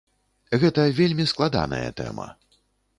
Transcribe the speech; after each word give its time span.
Гэта 0.63 0.87
вельмі 1.01 1.29
складаная 1.35 1.85
тэма. 2.03 2.27